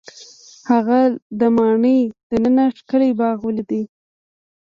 هغه 0.69 0.99
د 1.39 1.41
ماڼۍ 1.55 1.99
دننه 2.29 2.65
ښکلی 2.77 3.11
باغ 3.19 3.37
ولید. 3.43 3.69